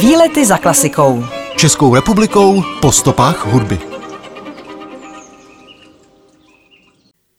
Výlety 0.00 0.46
za 0.46 0.58
klasikou. 0.58 1.24
Českou 1.56 1.94
republikou 1.94 2.62
po 2.80 2.92
stopách 2.92 3.46
hudby. 3.46 3.78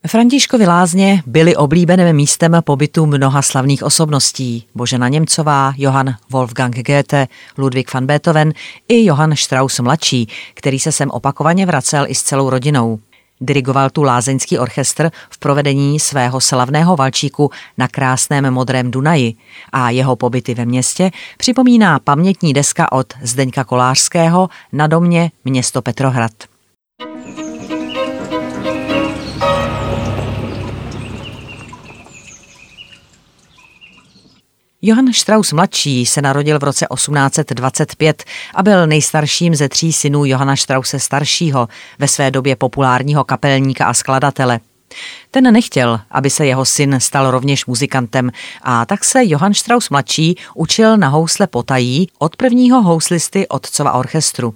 Františkovi 0.08 0.66
lázně 0.68 1.24
byly 1.26 1.56
oblíbeným 1.56 2.16
místem 2.16 2.62
pobytu 2.64 3.06
mnoha 3.06 3.42
slavných 3.42 3.84
osobností. 3.84 4.66
Božena 4.76 5.08
Němcová, 5.08 5.74
Johann 5.78 6.16
Wolfgang 6.30 6.76
Goethe, 6.76 7.28
Ludwig 7.58 7.94
van 7.94 8.06
Beethoven 8.06 8.54
i 8.88 9.06
Johann 9.06 9.36
Strauss 9.36 9.80
mladší, 9.80 10.28
který 10.54 10.80
se 10.80 10.92
sem 10.92 11.10
opakovaně 11.10 11.66
vracel 11.66 12.06
i 12.08 12.16
s 12.16 12.24
celou 12.24 12.50
rodinou. 12.50 13.00
Dirigoval 13.42 13.90
tu 13.90 14.04
lázeňský 14.04 14.60
orchestr 14.60 15.12
v 15.30 15.38
provedení 15.38 16.00
svého 16.00 16.42
slavného 16.42 16.96
valčíku 16.96 17.52
na 17.78 17.88
krásném 17.88 18.52
modrém 18.52 18.92
Dunaji 18.92 19.34
a 19.72 19.90
jeho 19.90 20.16
pobyty 20.16 20.54
ve 20.54 20.66
městě 20.66 21.12
připomíná 21.38 22.00
pamětní 22.00 22.54
deska 22.54 22.92
od 22.92 23.14
Zdeňka 23.22 23.64
Kolářského 23.64 24.50
na 24.74 24.88
domě 24.88 25.32
město 25.46 25.82
Petrohrad. 25.82 26.57
Johann 34.88 35.14
Strauss 35.14 35.54
mladší 35.54 36.06
se 36.06 36.22
narodil 36.22 36.60
v 36.60 36.64
roce 36.64 36.88
1825 36.94 38.24
a 38.56 38.64
byl 38.64 38.88
nejstarším 38.88 39.56
ze 39.56 39.70
tří 39.70 39.94
synů 39.94 40.26
Johana 40.26 40.56
Strause 40.56 41.00
staršího, 41.00 41.68
ve 42.00 42.08
své 42.08 42.32
době 42.32 42.56
populárního 42.56 43.24
kapelníka 43.24 43.86
a 43.86 43.94
skladatele. 43.94 44.60
Ten 45.32 45.54
nechtěl, 45.54 46.00
aby 46.12 46.30
se 46.30 46.46
jeho 46.46 46.66
syn 46.66 47.00
stal 47.00 47.32
rovněž 47.32 47.66
muzikantem 47.66 48.32
a 48.62 48.86
tak 48.86 49.06
se 49.06 49.20
Johann 49.24 49.54
Strauss 49.54 49.90
mladší 49.90 50.38
učil 50.56 50.98
na 50.98 51.08
housle 51.08 51.48
potají 51.48 52.08
od 52.20 52.36
prvního 52.36 52.82
houslisty 52.82 53.48
otcova 53.48 53.94
orchestru. 53.94 54.56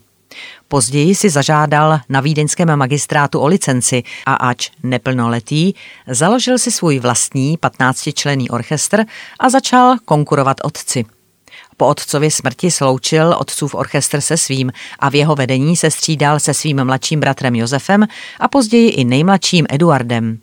Později 0.67 1.15
si 1.15 1.29
zažádal 1.29 1.99
na 2.09 2.21
vídeňském 2.21 2.75
magistrátu 2.75 3.39
o 3.39 3.47
licenci 3.47 4.03
a 4.25 4.33
ač 4.33 4.69
neplnoletý, 4.83 5.73
založil 6.07 6.57
si 6.57 6.71
svůj 6.71 6.99
vlastní 6.99 7.57
15-členný 7.57 8.47
orchestr 8.49 9.03
a 9.39 9.49
začal 9.49 9.95
konkurovat 10.05 10.57
otci. 10.63 11.05
Po 11.77 11.87
otcově 11.87 12.31
smrti 12.31 12.71
sloučil 12.71 13.35
otcův 13.39 13.75
orchestr 13.75 14.21
se 14.21 14.37
svým 14.37 14.71
a 14.99 15.09
v 15.09 15.15
jeho 15.15 15.35
vedení 15.35 15.75
se 15.75 15.91
střídal 15.91 16.39
se 16.39 16.53
svým 16.53 16.85
mladším 16.85 17.19
bratrem 17.19 17.55
Josefem 17.55 18.07
a 18.39 18.47
později 18.47 18.89
i 18.89 19.03
nejmladším 19.03 19.65
Eduardem. 19.69 20.37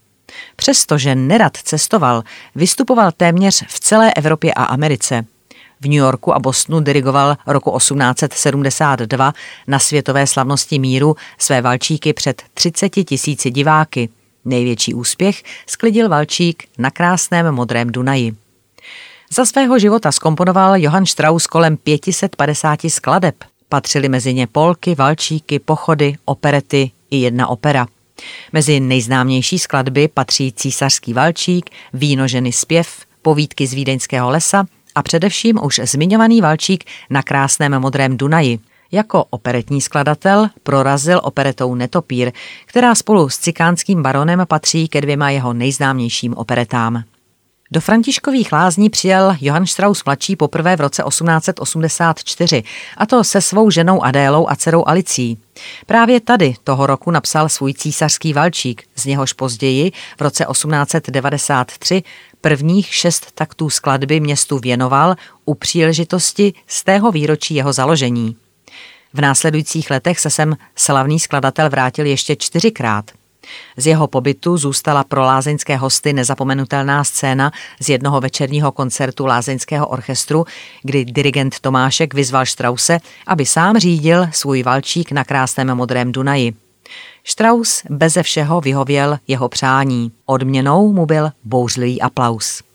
Přestože 0.57 1.15
nerad 1.15 1.57
cestoval, 1.57 2.23
vystupoval 2.55 3.13
téměř 3.13 3.65
v 3.69 3.81
celé 3.81 4.15
Evropě 4.15 4.55
a 4.55 4.65
Americe– 4.65 5.25
v 5.81 5.85
New 5.85 5.99
Yorku 5.99 6.35
a 6.35 6.39
Bostonu 6.39 6.81
dirigoval 6.81 7.37
roku 7.47 7.79
1872 7.79 9.33
na 9.67 9.79
světové 9.79 10.27
slavnosti 10.27 10.79
míru 10.79 11.17
své 11.39 11.63
valčíky 11.63 12.13
před 12.13 12.43
30 12.55 12.89
tisíci 12.89 13.51
diváky. 13.51 14.09
Největší 14.45 14.95
úspěch 14.95 15.43
sklidil 15.67 16.09
valčík 16.09 16.69
na 16.79 16.91
krásném 16.91 17.55
modrém 17.55 17.93
Dunaji. 17.93 18.37
Za 19.33 19.45
svého 19.45 19.79
života 19.79 20.13
skomponoval 20.13 20.77
Johann 20.77 21.07
Strauss 21.07 21.47
kolem 21.47 21.77
550 21.77 22.81
skladeb. 22.89 23.35
Patřily 23.69 24.09
mezi 24.09 24.35
ně 24.35 24.47
polky, 24.47 24.95
valčíky, 24.95 25.59
pochody, 25.59 26.15
operety 26.25 26.91
i 27.11 27.17
jedna 27.17 27.47
opera. 27.47 27.87
Mezi 28.53 28.81
nejznámější 28.81 29.59
skladby 29.59 30.09
patří 30.09 30.53
Císařský 30.53 31.13
valčík, 31.13 31.71
Vínoženy 31.93 32.53
zpěv, 32.53 32.89
Povídky 33.23 33.67
z 33.67 33.75
Vídeňského 33.75 34.31
lesa 34.31 34.67
a 34.99 35.03
především 35.03 35.59
už 35.63 35.81
zmiňovaný 35.85 36.41
Valčík 36.41 36.85
na 37.11 37.23
krásném 37.23 37.81
modrém 37.81 38.17
Dunaji. 38.17 38.59
Jako 38.93 39.25
operetní 39.31 39.81
skladatel 39.81 40.49
prorazil 40.63 41.21
operetou 41.25 41.75
Netopír, 41.75 42.33
která 42.67 42.95
spolu 42.95 43.29
s 43.29 43.39
cikánským 43.39 44.03
baronem 44.03 44.43
patří 44.49 44.89
ke 44.89 45.01
dvěma 45.01 45.31
jeho 45.31 45.53
nejznámějším 45.53 46.35
operetám. 46.35 47.03
Do 47.71 47.81
Františkových 47.81 48.53
lázní 48.53 48.91
přijel 48.91 49.37
Johann 49.41 49.67
Strauss 49.67 50.05
mladší 50.05 50.37
poprvé 50.37 50.77
v 50.77 50.81
roce 50.81 51.03
1884, 51.09 52.63
a 52.97 53.07
to 53.07 53.25
se 53.25 53.41
svou 53.41 53.71
ženou 53.71 54.03
Adélou 54.03 54.49
a 54.49 54.57
dcerou 54.57 54.85
Alicí. 54.87 55.39
Právě 55.87 56.21
tady 56.21 56.55
toho 56.65 56.87
roku 56.87 57.11
napsal 57.11 57.49
svůj 57.49 57.75
císařský 57.75 58.33
valčík, 58.33 58.83
z 58.97 59.07
něhož 59.07 59.33
později 59.33 59.93
v 60.19 60.21
roce 60.21 60.47
1893 60.53 62.03
prvních 62.41 62.95
šest 62.95 63.33
taktů 63.35 63.71
skladby 63.71 64.21
městu 64.21 64.59
věnoval 64.59 65.17
u 65.45 65.55
příležitosti 65.55 66.53
z 66.67 66.85
tého 66.85 67.13
výročí 67.13 67.55
jeho 67.55 67.73
založení. 67.73 68.37
V 69.13 69.21
následujících 69.21 69.91
letech 69.91 70.19
se 70.19 70.31
sem 70.31 70.57
slavný 70.77 71.21
skladatel 71.21 71.71
vrátil 71.71 72.07
ještě 72.07 72.37
čtyřikrát. 72.37 73.11
Z 73.77 73.87
jeho 73.87 74.07
pobytu 74.07 74.57
zůstala 74.57 75.05
pro 75.05 75.21
lázeňské 75.21 75.77
hosty 75.77 76.13
nezapomenutelná 76.13 77.05
scéna 77.05 77.53
z 77.81 77.89
jednoho 77.89 78.21
večerního 78.21 78.73
koncertu 78.73 79.27
lázeňského 79.27 79.87
orchestru, 79.87 80.45
kdy 80.83 81.05
dirigent 81.05 81.61
Tomášek 81.61 82.15
vyzval 82.15 82.47
Štrause, 82.47 82.99
aby 83.27 83.47
sám 83.47 83.79
řídil 83.79 84.27
svůj 84.33 84.63
valčík 84.63 85.13
na 85.13 85.25
krásném 85.25 85.75
modrém 85.75 86.13
Dunaji. 86.13 86.55
Strauss 87.25 87.83
beze 87.91 88.23
všeho 88.23 88.61
vyhověl 88.61 89.19
jeho 89.29 89.49
přání. 89.49 90.13
Odměnou 90.27 90.93
mu 90.93 91.07
byl 91.07 91.31
bouřlivý 91.45 92.03
aplaus. 92.03 92.68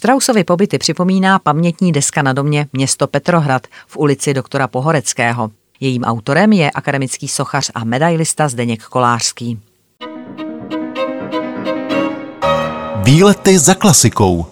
Strausovy 0.00 0.44
pobyty 0.44 0.78
připomíná 0.78 1.38
pamětní 1.38 1.92
deska 1.92 2.22
na 2.22 2.32
domě 2.32 2.66
město 2.72 3.06
Petrohrad 3.06 3.66
v 3.86 3.96
ulici 3.96 4.34
doktora 4.34 4.68
Pohoreckého. 4.68 5.50
Jejím 5.80 6.04
autorem 6.04 6.52
je 6.52 6.70
akademický 6.70 7.28
sochař 7.28 7.70
a 7.74 7.84
medailista 7.84 8.48
Zdeněk 8.48 8.82
Kolářský. 8.82 9.60
Výlety 13.04 13.58
za 13.58 13.74
klasikou 13.74 14.46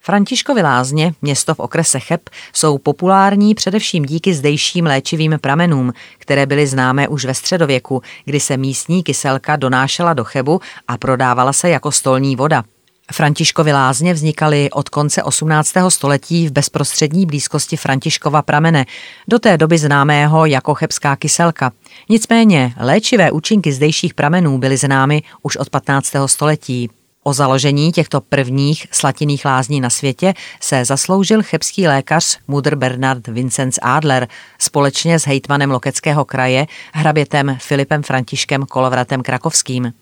Františkovy 0.00 0.62
lázně, 0.62 1.14
město 1.22 1.54
v 1.54 1.58
okrese 1.58 2.00
Cheb, 2.00 2.20
jsou 2.52 2.78
populární 2.78 3.54
především 3.54 4.04
díky 4.04 4.34
zdejším 4.34 4.86
léčivým 4.86 5.38
pramenům, 5.40 5.92
které 6.18 6.46
byly 6.46 6.66
známé 6.66 7.08
už 7.08 7.24
ve 7.24 7.34
středověku, 7.34 8.02
kdy 8.24 8.40
se 8.40 8.56
místní 8.56 9.02
kyselka 9.02 9.56
donášela 9.56 10.14
do 10.14 10.24
Chebu 10.24 10.60
a 10.88 10.98
prodávala 10.98 11.52
se 11.52 11.68
jako 11.68 11.92
stolní 11.92 12.36
voda. 12.36 12.64
Františkovy 13.12 13.72
lázně 13.72 14.14
vznikaly 14.14 14.70
od 14.70 14.88
konce 14.88 15.22
18. 15.22 15.72
století 15.88 16.48
v 16.48 16.52
bezprostřední 16.52 17.26
blízkosti 17.26 17.76
Františkova 17.76 18.42
pramene, 18.42 18.86
do 19.28 19.38
té 19.38 19.56
doby 19.56 19.78
známého 19.78 20.46
jako 20.46 20.74
chebská 20.74 21.16
kyselka. 21.16 21.72
Nicméně 22.08 22.74
léčivé 22.80 23.30
účinky 23.30 23.72
zdejších 23.72 24.14
pramenů 24.14 24.58
byly 24.58 24.76
známy 24.76 25.22
už 25.42 25.56
od 25.56 25.70
15. 25.70 26.12
století. 26.26 26.90
O 27.22 27.32
založení 27.32 27.92
těchto 27.92 28.20
prvních 28.20 28.86
slatinných 28.90 29.44
lázní 29.44 29.80
na 29.80 29.90
světě 29.90 30.34
se 30.60 30.84
zasloužil 30.84 31.42
chebský 31.42 31.88
lékař 31.88 32.38
Mudr 32.48 32.76
Bernard 32.76 33.28
Vincenz 33.28 33.78
Adler 33.82 34.28
společně 34.58 35.18
s 35.18 35.26
hejtmanem 35.26 35.70
Lokeckého 35.70 36.24
kraje, 36.24 36.66
hrabětem 36.92 37.56
Filipem 37.60 38.02
Františkem 38.02 38.62
Kolovratem 38.62 39.22
Krakovským. 39.22 39.92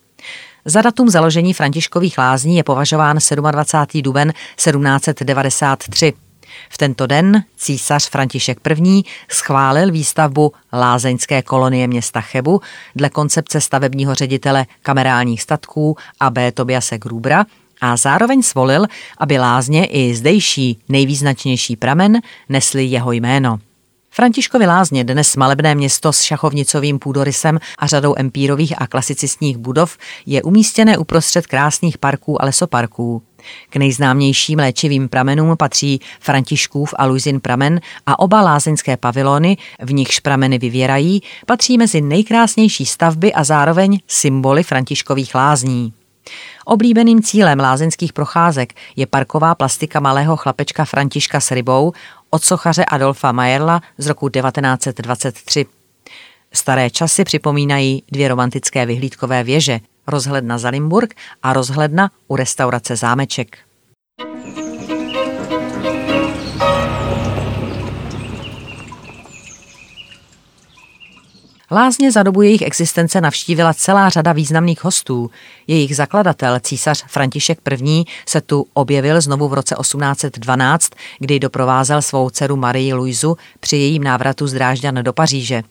Za 0.64 0.82
datum 0.82 1.10
založení 1.10 1.54
Františkových 1.54 2.18
lázní 2.18 2.56
je 2.56 2.64
považován 2.64 3.18
27. 3.50 4.02
duben 4.02 4.32
1793. 4.56 6.12
V 6.70 6.78
tento 6.78 7.06
den 7.06 7.44
císař 7.56 8.08
František 8.10 8.58
I. 8.68 9.02
schválil 9.30 9.92
výstavbu 9.92 10.52
lázeňské 10.72 11.42
kolonie 11.42 11.88
města 11.88 12.20
Chebu 12.20 12.60
dle 12.96 13.10
koncepce 13.10 13.60
stavebního 13.60 14.14
ředitele 14.14 14.66
kamerálních 14.82 15.42
statků 15.42 15.96
A.B. 16.20 16.52
Tobiase 16.52 16.98
Grubra 16.98 17.44
a 17.80 17.96
zároveň 17.96 18.42
svolil, 18.42 18.86
aby 19.18 19.38
lázně 19.38 19.84
i 19.84 20.14
zdejší 20.14 20.78
nejvýznačnější 20.88 21.76
pramen 21.76 22.20
nesly 22.48 22.84
jeho 22.84 23.12
jméno. 23.12 23.58
Františkovi 24.14 24.66
lázně, 24.66 25.04
dnes 25.04 25.36
malebné 25.36 25.74
město 25.74 26.12
s 26.12 26.20
šachovnicovým 26.20 26.98
půdorysem 26.98 27.58
a 27.78 27.86
řadou 27.86 28.14
empírových 28.16 28.82
a 28.82 28.86
klasicistních 28.86 29.56
budov, 29.56 29.98
je 30.26 30.42
umístěné 30.42 30.98
uprostřed 30.98 31.46
krásných 31.46 31.98
parků 31.98 32.42
a 32.42 32.44
lesoparků. 32.44 33.22
K 33.70 33.76
nejznámějším 33.76 34.58
léčivým 34.58 35.08
pramenům 35.08 35.56
patří 35.56 36.00
Františkův 36.20 36.94
a 36.98 37.06
Luizin 37.06 37.40
pramen 37.40 37.80
a 38.06 38.18
oba 38.18 38.42
lázeňské 38.42 38.96
pavilony, 38.96 39.56
v 39.80 39.92
nichž 39.92 40.20
prameny 40.20 40.58
vyvěrají, 40.58 41.22
patří 41.46 41.78
mezi 41.78 42.00
nejkrásnější 42.00 42.86
stavby 42.86 43.32
a 43.32 43.44
zároveň 43.44 43.98
symboly 44.06 44.62
Františkových 44.62 45.34
lázní. 45.34 45.92
Oblíbeným 46.64 47.22
cílem 47.22 47.60
lázeňských 47.60 48.12
procházek 48.12 48.72
je 48.96 49.06
parková 49.06 49.54
plastika 49.54 50.00
malého 50.00 50.36
chlapečka 50.36 50.84
Františka 50.84 51.40
s 51.40 51.50
rybou 51.50 51.92
od 52.34 52.44
sochaře 52.44 52.84
Adolfa 52.84 53.32
Majerla 53.32 53.80
z 53.98 54.06
roku 54.06 54.28
1923. 54.28 55.66
Staré 56.52 56.90
časy 56.90 57.24
připomínají 57.24 58.02
dvě 58.12 58.28
romantické 58.28 58.86
vyhlídkové 58.86 59.44
věže, 59.44 59.80
rozhledna 60.06 60.58
za 60.58 60.68
Limburg 60.68 61.14
a 61.42 61.52
rozhledna 61.52 62.10
u 62.28 62.36
restaurace 62.36 62.96
Zámeček. 62.96 63.58
Lázně 71.74 72.12
za 72.12 72.22
dobu 72.22 72.42
jejich 72.42 72.62
existence 72.62 73.20
navštívila 73.20 73.74
celá 73.74 74.08
řada 74.08 74.32
významných 74.32 74.84
hostů. 74.84 75.30
Jejich 75.66 75.96
zakladatel, 75.96 76.60
císař 76.60 77.04
František 77.06 77.58
I., 77.84 78.04
se 78.26 78.40
tu 78.40 78.66
objevil 78.74 79.20
znovu 79.20 79.48
v 79.48 79.54
roce 79.54 79.74
1812, 79.80 80.90
kdy 81.18 81.40
doprovázel 81.40 82.02
svou 82.02 82.30
dceru 82.30 82.56
Marii 82.56 82.94
Luizu 82.94 83.36
při 83.60 83.76
jejím 83.76 84.04
návratu 84.04 84.46
z 84.46 84.52
Drážďan 84.52 84.94
do 84.94 85.12
Paříže. 85.12 85.62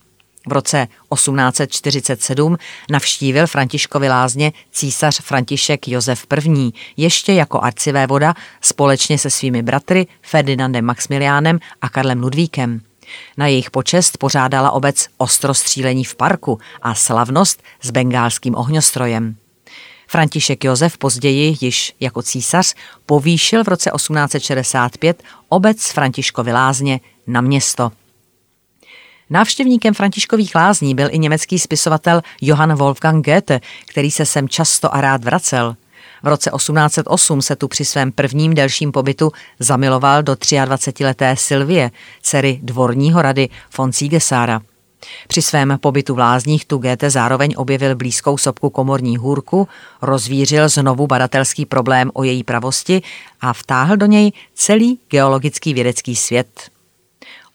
V 0.48 0.51
roce 0.51 0.88
1847 1.13 2.57
navštívil 2.92 3.48
Františkovi 3.48 4.09
lázně 4.09 4.51
císař 4.71 5.21
František 5.21 5.88
Josef 5.88 6.25
I. 6.48 6.71
ještě 6.98 7.33
jako 7.33 7.62
voda 8.07 8.33
společně 8.62 9.18
se 9.18 9.30
svými 9.30 9.63
bratry 9.63 10.07
Ferdinandem 10.21 10.86
Maximiliánem 10.86 11.59
a 11.81 11.89
Karlem 11.89 12.21
Ludvíkem. 12.21 12.90
Na 13.38 13.48
jejich 13.48 13.72
počest 13.72 14.18
pořádala 14.18 14.72
obec 14.72 15.08
ostrostřílení 15.18 16.04
v 16.04 16.16
parku 16.16 16.60
a 16.81 16.96
slavnost 16.96 17.63
s 17.81 17.92
bengálským 17.92 18.56
ohňostrojem. 18.56 19.36
František 20.08 20.63
Josef 20.63 20.98
později 20.98 21.58
již 21.62 21.96
jako 22.00 22.22
císař 22.22 22.75
povýšil 23.06 23.63
v 23.63 23.68
roce 23.68 23.92
1865 23.96 25.24
obec 25.50 25.92
Františkovy 25.92 26.54
lázně 26.54 27.00
na 27.28 27.42
město. 27.42 27.92
Návštěvníkem 29.30 29.94
Františkových 29.94 30.56
lázní 30.56 30.96
byl 30.96 31.08
i 31.12 31.19
německý 31.19 31.60
spisovatel 31.60 32.22
Johann 32.42 32.75
Wolfgang 32.75 33.25
Goethe, 33.25 33.62
který 33.88 34.12
se 34.12 34.25
sem 34.25 34.50
často 34.50 34.96
a 34.96 35.02
rád 35.02 35.24
vracel. 35.24 35.75
V 36.23 36.27
roce 36.27 36.51
1808 36.56 37.41
se 37.41 37.56
tu 37.56 37.68
při 37.68 37.85
svém 37.85 38.12
prvním 38.12 38.53
delším 38.53 38.91
pobytu 38.91 39.31
zamiloval 39.59 40.23
do 40.23 40.33
23-leté 40.33 41.35
Sylvie, 41.35 41.91
dcery 42.21 42.59
dvorního 42.63 43.21
rady 43.21 43.50
von 43.77 43.91
Siegesára. 43.91 44.62
Při 45.27 45.41
svém 45.41 45.77
pobytu 45.81 46.15
v 46.15 46.19
Lázních 46.19 46.65
tu 46.65 46.77
Goethe 46.77 47.09
zároveň 47.09 47.53
objevil 47.57 47.95
blízkou 47.95 48.38
sopku 48.38 48.69
komorní 48.69 49.18
hůrku, 49.18 49.68
rozvířil 50.01 50.69
znovu 50.69 51.07
badatelský 51.07 51.65
problém 51.65 52.12
o 52.13 52.24
její 52.24 52.44
pravosti 52.44 53.01
a 53.41 53.53
vtáhl 53.53 53.97
do 53.97 54.06
něj 54.06 54.31
celý 54.53 55.00
geologický 55.09 55.74
vědecký 55.74 56.15
svět. 56.15 56.71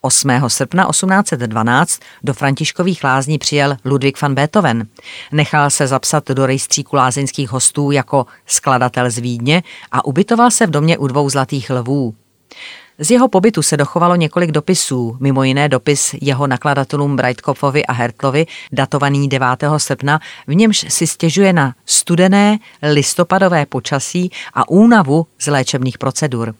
8. 0.00 0.30
srpna 0.48 0.86
1812 0.90 2.00
do 2.24 2.34
Františkových 2.34 3.04
lázní 3.04 3.38
přijel 3.38 3.76
Ludwig 3.84 4.22
van 4.22 4.34
Beethoven. 4.34 4.86
Nechal 5.32 5.70
se 5.70 5.86
zapsat 5.86 6.28
do 6.28 6.46
rejstříku 6.46 6.96
lázeňských 6.96 7.50
hostů 7.50 7.90
jako 7.90 8.26
skladatel 8.46 9.10
z 9.10 9.18
Vídně 9.18 9.62
a 9.92 10.04
ubytoval 10.04 10.50
se 10.50 10.66
v 10.66 10.70
domě 10.70 10.98
u 10.98 11.06
dvou 11.06 11.30
zlatých 11.30 11.70
lvů. 11.70 12.14
Z 12.98 13.10
jeho 13.10 13.28
pobytu 13.28 13.62
se 13.62 13.76
dochovalo 13.76 14.16
několik 14.16 14.50
dopisů, 14.50 15.16
mimo 15.20 15.44
jiné 15.44 15.68
dopis 15.68 16.14
jeho 16.20 16.46
nakladatelům 16.46 17.16
Breitkopfovi 17.16 17.86
a 17.86 17.92
Hertlovi, 17.92 18.46
datovaný 18.72 19.28
9. 19.28 19.48
srpna, 19.76 20.20
v 20.46 20.54
němž 20.54 20.86
si 20.88 21.06
stěžuje 21.06 21.52
na 21.52 21.74
studené 21.86 22.58
listopadové 22.82 23.66
počasí 23.66 24.30
a 24.54 24.68
únavu 24.68 25.26
z 25.38 25.46
léčebných 25.46 25.98
procedur. 25.98 26.54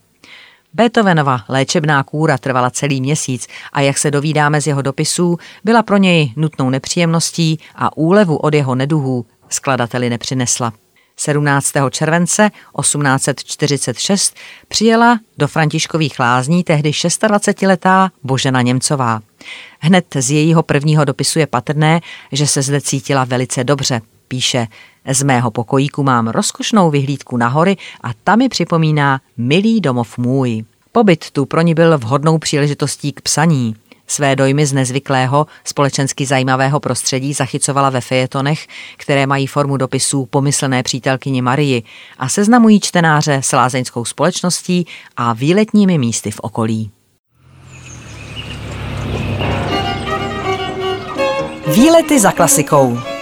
Beethovenova 0.76 1.40
léčebná 1.49 2.02
kůra 2.02 2.38
trvala 2.38 2.70
celý 2.70 3.00
měsíc 3.00 3.46
a 3.73 3.81
jak 3.81 3.99
se 3.99 4.11
dovídáme 4.11 4.61
z 4.61 4.67
jeho 4.67 4.82
dopisů, 4.82 5.38
byla 5.64 5.82
pro 5.82 5.96
něj 5.96 6.32
nutnou 6.37 6.70
nepříjemností 6.70 7.61
a 7.75 7.96
úlevu 7.96 8.37
od 8.37 8.55
jeho 8.55 8.75
neduhů 8.75 9.26
skladateli 9.49 10.11
nepřinesla. 10.11 10.73
17. 11.17 11.73
července 11.90 12.50
1846 12.81 14.34
přijela 14.69 15.19
do 15.38 15.49
Františkových 15.49 16.20
lázní 16.20 16.64
tehdy 16.64 16.90
26-letá 16.90 18.11
Božena 18.23 18.62
Němcová. 18.62 19.20
Hned 19.81 20.06
z 20.19 20.31
jejího 20.31 20.62
prvního 20.62 21.05
dopisu 21.05 21.38
je 21.38 21.46
patrné, 21.46 22.00
že 22.32 22.47
se 22.47 22.62
zde 22.62 22.80
cítila 22.80 23.25
velice 23.25 23.64
dobře. 23.64 24.00
Píše, 24.28 24.66
z 25.15 25.23
mého 25.23 25.51
pokojíku 25.51 26.03
mám 26.03 26.29
rozkošnou 26.29 26.91
vyhlídku 26.91 27.37
na 27.37 27.49
hory 27.49 27.77
a 28.03 28.11
ta 28.25 28.37
mi 28.37 28.49
připomíná 28.49 29.21
milý 29.37 29.81
domov 29.81 30.19
můj. 30.19 30.65
Pobyt 30.93 31.31
tu 31.31 31.47
pro 31.47 31.61
ní 31.61 31.75
byl 31.75 31.99
vhodnou 31.99 32.39
příležitostí 32.39 33.13
k 33.13 33.21
psaní. 33.21 33.77
Své 34.07 34.37
dojmy 34.37 34.67
z 34.67 34.73
nezvyklého, 34.73 35.47
společensky 35.65 36.27
zajímavého 36.27 36.81
prostředí 36.81 37.33
zachycovala 37.33 37.91
ve 37.91 38.01
fejetonech, 38.01 38.67
které 38.97 39.27
mají 39.27 39.47
formu 39.47 39.77
dopisů 39.77 40.27
pomyslné 40.27 40.83
přítelkyni 40.83 41.43
Marii 41.43 41.83
a 42.19 42.29
seznamují 42.29 42.81
čtenáře 42.81 43.41
s 43.43 43.53
lázeňskou 43.53 44.05
společností 44.05 44.87
a 45.17 45.33
výletními 45.33 45.99
místy 45.99 46.31
v 46.31 46.41
okolí. 46.41 46.91
Výlety 51.75 52.21
za 52.21 52.33
klasikou. 52.33 53.15